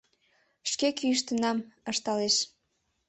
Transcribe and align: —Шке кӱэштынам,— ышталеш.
—Шке 0.71 0.87
кӱэштынам,— 0.97 1.57
ышталеш. 1.91 2.35